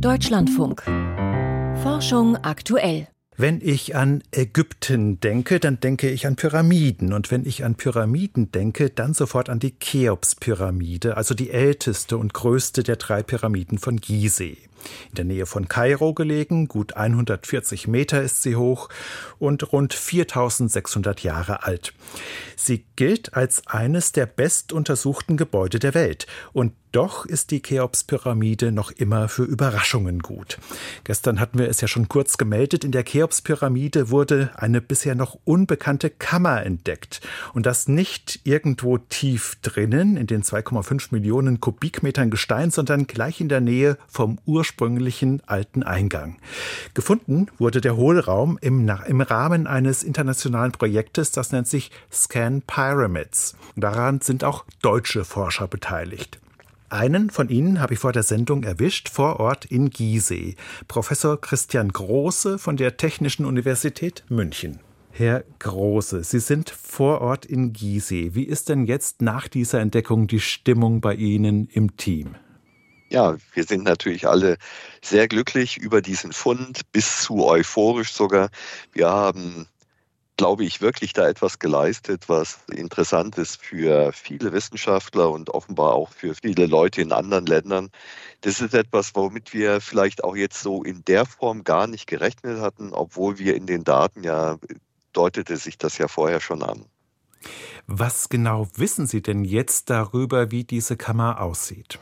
[0.00, 0.82] Deutschlandfunk.
[1.82, 3.08] Forschung aktuell.
[3.38, 7.12] Wenn ich an Ägypten denke, dann denke ich an Pyramiden.
[7.12, 12.34] Und wenn ich an Pyramiden denke, dann sofort an die Cheops-Pyramide, also die älteste und
[12.34, 14.58] größte der drei Pyramiden von Gizeh.
[15.10, 18.88] In der Nähe von Kairo gelegen, gut 140 Meter ist sie hoch
[19.38, 21.92] und rund 4600 Jahre alt.
[22.54, 28.90] Sie gilt als eines der bestuntersuchten Gebäude der Welt und doch ist die Cheops-Pyramide noch
[28.90, 30.56] immer für Überraschungen gut.
[31.04, 32.84] Gestern hatten wir es ja schon kurz gemeldet.
[32.84, 37.20] In der Cheops-Pyramide wurde eine bisher noch unbekannte Kammer entdeckt.
[37.52, 43.50] Und das nicht irgendwo tief drinnen, in den 2,5 Millionen Kubikmetern Gestein, sondern gleich in
[43.50, 46.38] der Nähe vom ursprünglichen alten Eingang.
[46.94, 53.54] Gefunden wurde der Hohlraum im, im Rahmen eines internationalen Projektes, das nennt sich Scan Pyramids.
[53.76, 56.40] Daran sind auch deutsche Forscher beteiligt.
[56.88, 60.54] Einen von Ihnen habe ich vor der Sendung erwischt, vor Ort in Gizeh.
[60.86, 64.78] Professor Christian Große von der Technischen Universität München.
[65.10, 68.34] Herr Große, Sie sind vor Ort in Gizeh.
[68.34, 72.36] Wie ist denn jetzt nach dieser Entdeckung die Stimmung bei Ihnen im Team?
[73.10, 74.56] Ja, wir sind natürlich alle
[75.02, 78.48] sehr glücklich über diesen Fund, bis zu euphorisch sogar.
[78.92, 79.66] Wir haben
[80.36, 86.10] glaube ich, wirklich da etwas geleistet, was interessant ist für viele Wissenschaftler und offenbar auch
[86.10, 87.90] für viele Leute in anderen Ländern.
[88.42, 92.60] Das ist etwas, womit wir vielleicht auch jetzt so in der Form gar nicht gerechnet
[92.60, 94.58] hatten, obwohl wir in den Daten ja
[95.12, 96.84] deutete sich das ja vorher schon an.
[97.86, 101.98] Was genau wissen Sie denn jetzt darüber, wie diese Kammer aussieht?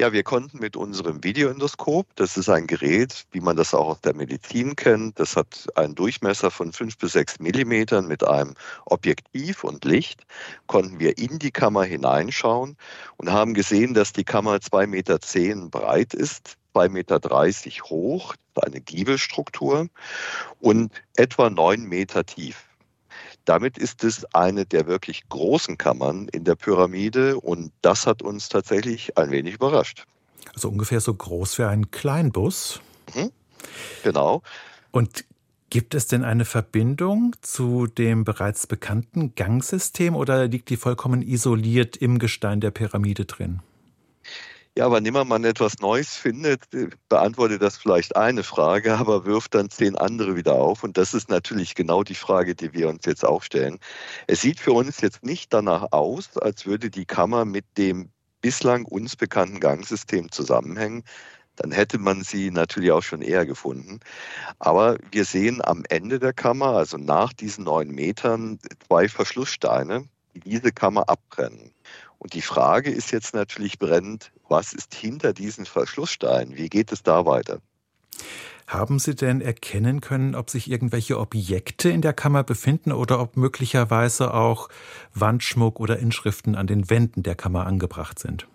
[0.00, 4.00] Ja, wir konnten mit unserem Videoendoskop, das ist ein Gerät, wie man das auch aus
[4.00, 9.64] der Medizin kennt, das hat einen Durchmesser von fünf bis sechs Millimetern mit einem Objektiv
[9.64, 10.22] und Licht,
[10.68, 12.76] konnten wir in die Kammer hineinschauen
[13.16, 18.36] und haben gesehen, dass die Kammer zwei Meter zehn breit ist, zwei Meter dreißig hoch,
[18.54, 19.88] eine Giebelstruktur
[20.60, 22.67] und etwa neun Meter tief.
[23.48, 28.50] Damit ist es eine der wirklich großen Kammern in der Pyramide und das hat uns
[28.50, 30.04] tatsächlich ein wenig überrascht.
[30.52, 32.82] Also ungefähr so groß wie ein Kleinbus.
[33.14, 33.30] Mhm.
[34.02, 34.42] Genau.
[34.90, 35.24] Und
[35.70, 41.94] Gibt es denn eine Verbindung zu dem bereits bekannten Gangsystem oder liegt die vollkommen isoliert
[41.94, 43.60] im Gestein der Pyramide drin?
[44.78, 49.56] Ja, wann immer man etwas Neues findet, äh, beantwortet das vielleicht eine Frage, aber wirft
[49.56, 50.84] dann zehn andere wieder auf.
[50.84, 53.80] Und das ist natürlich genau die Frage, die wir uns jetzt auch stellen.
[54.28, 58.84] Es sieht für uns jetzt nicht danach aus, als würde die Kammer mit dem bislang
[58.84, 61.02] uns bekannten Gangsystem zusammenhängen.
[61.56, 63.98] Dann hätte man sie natürlich auch schon eher gefunden.
[64.60, 70.40] Aber wir sehen am Ende der Kammer, also nach diesen neun Metern, zwei Verschlusssteine, die
[70.40, 71.72] diese Kammer abbrennen.
[72.18, 76.56] Und die Frage ist jetzt natürlich brennend, was ist hinter diesen Verschlusssteinen?
[76.56, 77.60] Wie geht es da weiter?
[78.66, 83.38] Haben Sie denn erkennen können, ob sich irgendwelche Objekte in der Kammer befinden oder ob
[83.38, 84.68] möglicherweise auch
[85.14, 88.46] Wandschmuck oder Inschriften an den Wänden der Kammer angebracht sind?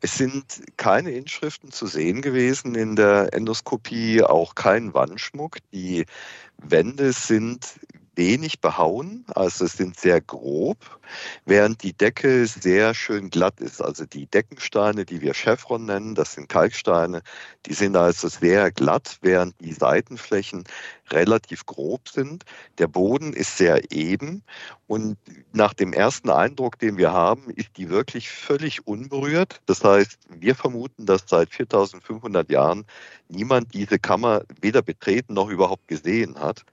[0.00, 5.58] Es sind keine Inschriften zu sehen gewesen in der Endoskopie, auch kein Wandschmuck.
[5.74, 6.06] Die
[6.56, 7.66] Wände sind
[8.16, 11.00] wenig behauen, also sind sehr grob,
[11.44, 13.80] während die Decke sehr schön glatt ist.
[13.80, 17.22] Also die Deckensteine, die wir Chevron nennen, das sind Kalksteine,
[17.66, 20.64] die sind also sehr glatt, während die Seitenflächen
[21.10, 22.44] relativ grob sind.
[22.78, 24.42] Der Boden ist sehr eben
[24.86, 25.16] und
[25.52, 29.60] nach dem ersten Eindruck, den wir haben, ist die wirklich völlig unberührt.
[29.66, 32.84] Das heißt, wir vermuten, dass seit 4500 Jahren
[33.28, 36.64] niemand diese Kammer weder betreten noch überhaupt gesehen hat.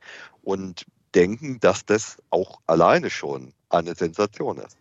[0.41, 4.77] Und denken, dass das auch alleine schon eine Sensation ist.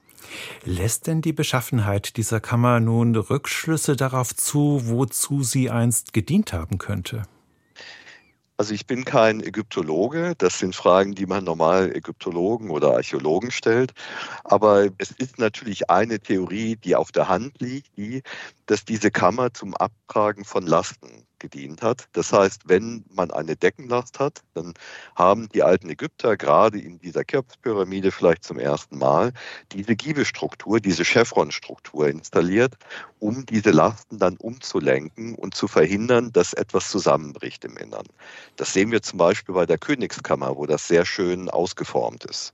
[0.64, 6.78] Lässt denn die Beschaffenheit dieser Kammer nun Rückschlüsse darauf zu, wozu sie einst gedient haben
[6.78, 7.22] könnte?
[8.58, 10.34] Also ich bin kein Ägyptologe.
[10.38, 13.92] Das sind Fragen, die man normal Ägyptologen oder Archäologen stellt.
[14.44, 18.22] Aber es ist natürlich eine Theorie, die auf der Hand liegt, die,
[18.64, 22.08] dass diese Kammer zum Abtragen von Lasten gedient hat.
[22.12, 24.74] Das heißt, wenn man eine Deckenlast hat, dann
[25.14, 29.32] haben die alten Ägypter gerade in dieser Cheops-Pyramide vielleicht zum ersten Mal
[29.72, 32.74] diese Giebestruktur, diese Chevron-Struktur installiert,
[33.18, 38.06] um diese Lasten dann umzulenken und zu verhindern, dass etwas zusammenbricht im Innern.
[38.56, 42.52] Das sehen wir zum Beispiel bei der Königskammer, wo das sehr schön ausgeformt ist.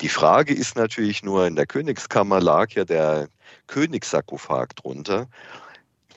[0.00, 3.28] Die Frage ist natürlich nur, in der Königskammer lag ja der
[3.66, 5.28] Königssarkophag drunter.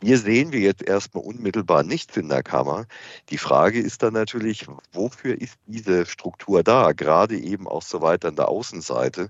[0.02, 2.86] Hier sehen wir jetzt erstmal unmittelbar nichts in der Kammer.
[3.30, 8.26] Die Frage ist dann natürlich, wofür ist diese Struktur da, gerade eben auch so weit
[8.26, 9.30] an der Außenseite?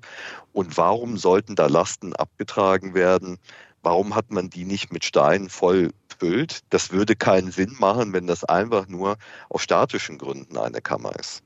[0.54, 3.40] Und warum sollten da Lasten abgetragen werden?
[3.86, 6.62] warum hat man die nicht mit Steinen voll füllt?
[6.72, 9.18] Das würde keinen Sinn machen, wenn das einfach nur
[9.50, 11.44] aus statischen Gründen eine Kammer ist.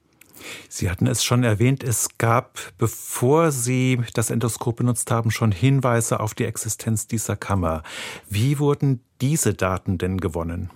[0.68, 6.20] Sie hatten es schon erwähnt, es gab, bevor Sie das Endoskop benutzt haben, schon Hinweise
[6.20, 7.84] auf die Existenz dieser Kammer.
[8.30, 10.70] Wie wurden diese Daten denn gewonnen?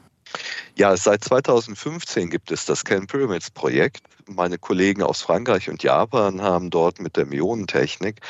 [0.75, 4.01] Ja, seit 2015 gibt es das Can Pyramids Projekt.
[4.25, 8.21] Meine Kollegen aus Frankreich und Japan haben dort mit der Myonentechnik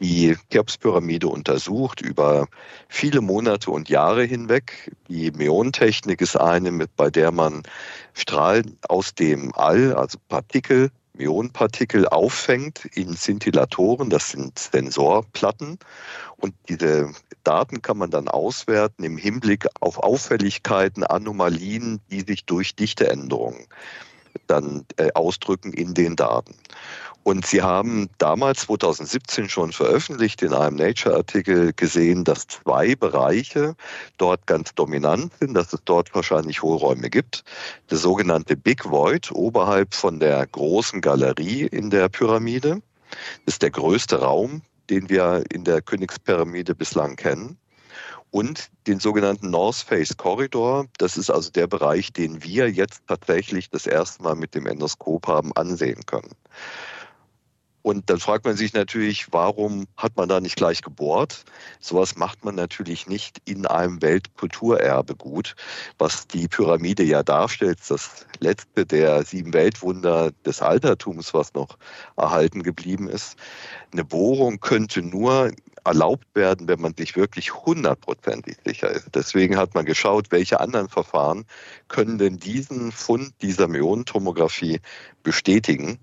[0.00, 2.48] die Cheops-Pyramide untersucht über
[2.88, 4.90] viele Monate und Jahre hinweg.
[5.08, 7.62] Die Myonentechnik ist eine, mit, bei der man
[8.14, 10.90] Strahlen aus dem All, also Partikel,
[11.22, 15.78] Myonenpartikel auffängt in Szintillatoren, das sind Sensorplatten.
[16.36, 17.12] Und diese
[17.44, 23.66] Daten kann man dann auswerten im Hinblick auf Auffälligkeiten, Anomalien, die sich durch Dichteänderungen
[24.46, 26.54] dann äh, ausdrücken in den Daten.
[27.24, 33.76] Und Sie haben damals 2017 schon veröffentlicht in einem Nature-Artikel gesehen, dass zwei Bereiche
[34.18, 37.44] dort ganz dominant sind, dass es dort wahrscheinlich Hohlräume gibt.
[37.90, 42.82] Der sogenannte Big Void oberhalb von der großen Galerie in der Pyramide.
[43.46, 47.56] Das ist der größte Raum, den wir in der Königspyramide bislang kennen
[48.32, 50.86] und den sogenannten North Face Corridor.
[50.98, 55.28] Das ist also der Bereich, den wir jetzt tatsächlich das erste Mal mit dem Endoskop
[55.28, 56.32] haben ansehen können.
[57.82, 61.44] Und dann fragt man sich natürlich, warum hat man da nicht gleich gebohrt?
[61.80, 65.56] Sowas macht man natürlich nicht in einem Weltkulturerbegut,
[65.98, 71.76] was die Pyramide ja darstellt, das letzte der sieben Weltwunder des Altertums, was noch
[72.16, 73.36] erhalten geblieben ist.
[73.92, 75.50] Eine Bohrung könnte nur
[75.84, 79.08] erlaubt werden, wenn man sich wirklich hundertprozentig sicher ist.
[79.14, 81.44] Deswegen hat man geschaut, welche anderen Verfahren
[81.88, 84.80] können denn diesen Fund dieser Myonentomographie
[85.24, 85.98] bestätigen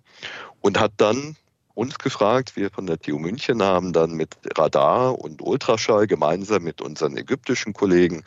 [0.61, 1.37] und hat dann
[1.79, 2.57] uns gefragt.
[2.57, 7.71] Wir von der TU München haben dann mit Radar und Ultraschall gemeinsam mit unseren ägyptischen
[7.71, 8.25] Kollegen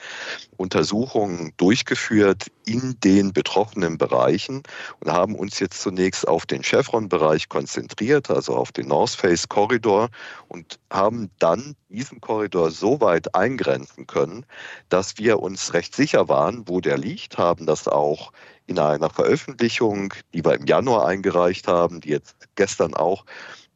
[0.57, 4.63] Untersuchungen durchgeführt in den betroffenen Bereichen
[5.01, 10.09] und haben uns jetzt zunächst auf den Chevron-Bereich konzentriert, also auf den North Face Korridor
[10.49, 14.47] und haben dann diesen Korridor so weit eingrenzen können,
[14.89, 18.33] dass wir uns recht sicher waren, wo der liegt, haben das auch
[18.67, 23.25] in einer Veröffentlichung, die wir im Januar eingereicht haben, die jetzt gestern auch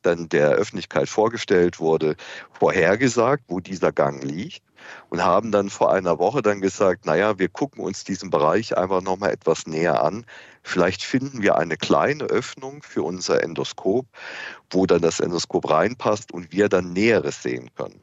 [0.03, 2.17] dann der Öffentlichkeit vorgestellt wurde,
[2.53, 4.63] vorhergesagt, wo dieser Gang liegt
[5.11, 9.03] und haben dann vor einer Woche dann gesagt, naja, wir gucken uns diesen Bereich einfach
[9.03, 10.25] nochmal etwas näher an.
[10.63, 14.07] Vielleicht finden wir eine kleine Öffnung für unser Endoskop,
[14.71, 18.01] wo dann das Endoskop reinpasst und wir dann Näheres sehen können.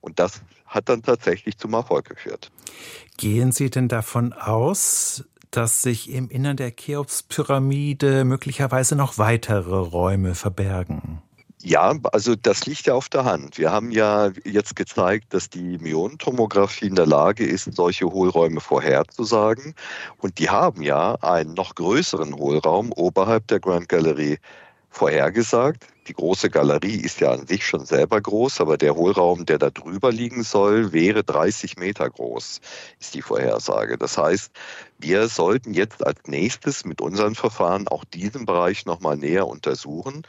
[0.00, 2.50] Und das hat dann tatsächlich zum Erfolg geführt.
[3.16, 5.24] Gehen Sie denn davon aus,
[5.56, 11.22] dass sich im Innern der Cheops-Pyramide möglicherweise noch weitere Räume verbergen.
[11.62, 13.56] Ja, also das liegt ja auf der Hand.
[13.56, 19.74] Wir haben ja jetzt gezeigt, dass die Myonentomographie in der Lage ist, solche Hohlräume vorherzusagen.
[20.18, 24.38] Und die haben ja einen noch größeren Hohlraum oberhalb der Grand Gallery
[24.94, 25.88] vorhergesagt.
[26.06, 29.70] Die große Galerie ist ja an sich schon selber groß, aber der Hohlraum, der da
[29.70, 32.60] drüber liegen soll, wäre 30 Meter groß,
[33.00, 33.98] ist die Vorhersage.
[33.98, 34.52] Das heißt,
[34.98, 40.22] wir sollten jetzt als nächstes mit unseren Verfahren auch diesen Bereich nochmal näher untersuchen.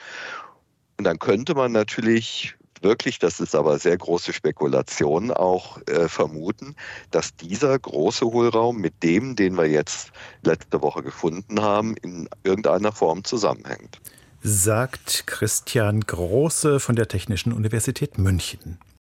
[0.97, 6.75] Und dann könnte man natürlich wirklich, das ist aber sehr große Spekulation, auch äh, vermuten,
[7.11, 10.11] dass dieser große Hohlraum mit dem, den wir jetzt
[10.43, 13.99] letzte Woche gefunden haben, in irgendeiner Form zusammenhängt
[14.47, 18.77] sagt Christian Große von der Technischen Universität München.